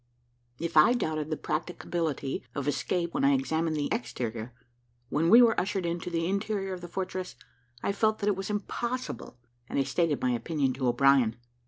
If 0.57 0.77
I 0.77 0.93
doubted 0.93 1.29
the 1.29 1.37
practicability 1.37 2.43
of 2.55 2.67
escape 2.67 3.13
when 3.13 3.23
I 3.23 3.35
examined 3.35 3.75
the 3.75 3.87
exterior, 3.91 4.51
when 5.09 5.29
we 5.29 5.43
were 5.43 5.59
ushered 5.59 5.85
into 5.85 6.09
the 6.09 6.25
interior 6.27 6.73
of 6.73 6.81
the 6.81 6.87
fortress, 6.87 7.35
I 7.83 7.91
felt 7.91 8.17
that 8.17 8.27
it 8.27 8.35
was 8.35 8.49
impossible, 8.49 9.37
and 9.69 9.77
I 9.77 9.83
stated 9.83 10.19
my 10.19 10.31
opinion 10.31 10.73
to 10.73 10.87
O'Brien. 10.87 11.35